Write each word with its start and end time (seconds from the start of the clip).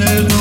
en 0.00 0.08
el 0.08 0.37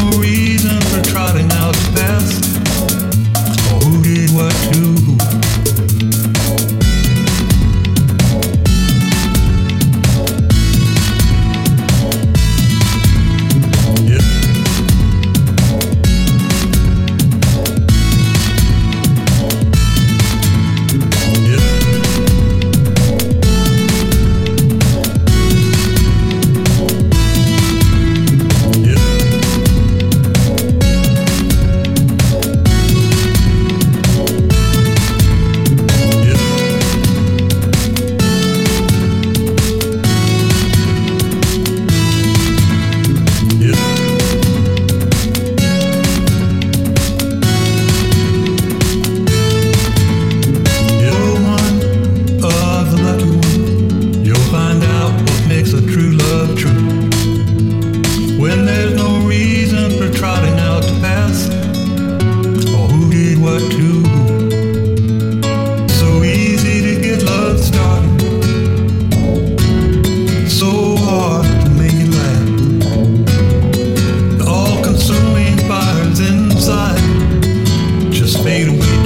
Ribeiro. 78.48 78.97